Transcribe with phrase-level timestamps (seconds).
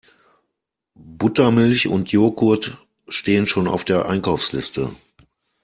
[0.95, 2.75] Buttermilch und Jogurt
[3.07, 4.89] stehen schon auf der Einkaufsliste.